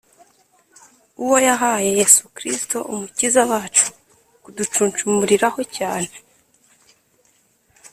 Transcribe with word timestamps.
uwo 1.23 1.37
yahaye 1.47 1.89
Yesu 1.99 2.23
Kristo 2.35 2.77
Umukiza 2.93 3.41
wacu 3.51 3.87
kuducunshumuriraho 4.43 5.61
cyane, 5.77 6.11